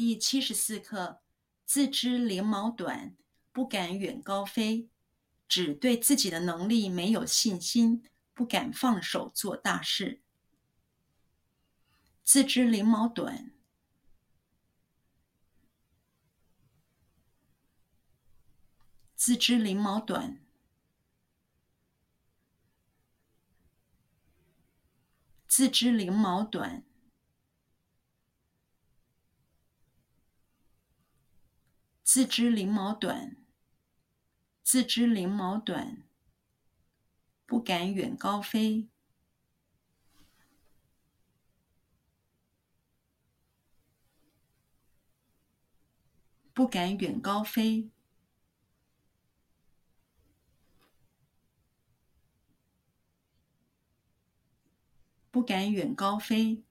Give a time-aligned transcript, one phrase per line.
[0.00, 1.20] 第七十四课：
[1.66, 3.14] 自知翎毛短，
[3.52, 4.88] 不敢远高飞，
[5.46, 8.02] 只对自己的能力没有信心，
[8.32, 10.22] 不敢放手做大事。
[12.24, 13.52] 自知翎毛短，
[19.14, 20.40] 自知翎毛短，
[25.46, 26.86] 自知翎毛短。
[32.12, 33.36] 自知翎毛短，
[34.64, 36.02] 自知翎毛短，
[37.46, 38.88] 不敢远高飞，
[46.52, 47.88] 不敢远高飞，
[55.30, 56.64] 不敢远高飞。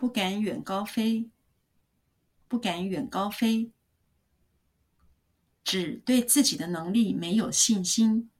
[0.00, 1.28] 不敢远高飞，
[2.48, 3.70] 不敢远高飞，
[5.62, 8.30] 只对自己的能力没有信心，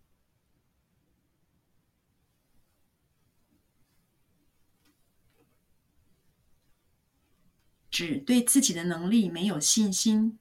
[7.90, 10.38] 只对自己的能力没有信心，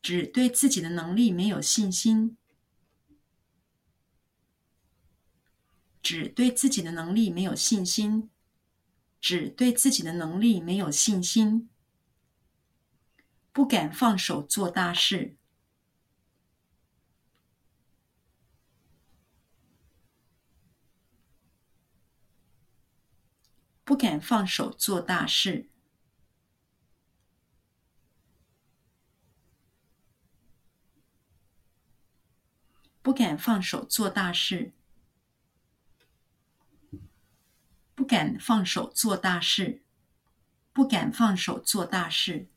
[0.00, 2.37] 只对自己的能力没有信心。
[6.10, 8.30] 只对自己的能力没有信心，
[9.20, 11.68] 只对自己的能力没有信心，
[13.52, 15.36] 不敢放手做大事，
[23.84, 25.68] 不敢放手做大事，
[33.02, 34.72] 不敢放手做大事。
[37.94, 39.82] 不敢放手做大事，
[40.72, 42.48] 不敢放手做大事。